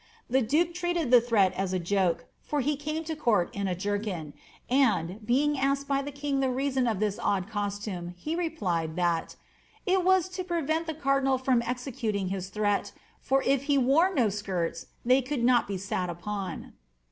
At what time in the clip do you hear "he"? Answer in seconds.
2.61-2.75, 8.17-8.35, 13.65-13.77